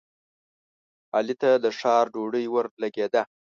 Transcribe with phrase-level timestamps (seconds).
[1.15, 3.21] علي ته د ښار ډوډۍ ورلګېده.